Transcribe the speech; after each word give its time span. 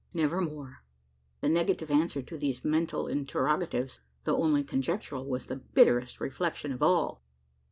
Never 0.15 0.41
more! 0.41 0.79
The 1.41 1.49
negative 1.49 1.91
answer 1.91 2.23
to 2.23 2.35
these 2.35 2.65
mental 2.65 3.05
interrogatives 3.05 3.99
though 4.23 4.41
only 4.43 4.63
conjectural 4.63 5.25
was 5.27 5.45
the 5.45 5.57
bitterest 5.57 6.19
reflection 6.19 6.71
of 6.73 6.81
all! 6.81 7.21